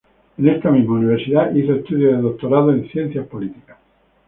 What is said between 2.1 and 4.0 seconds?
de Doctorado en Ciencias Políticas.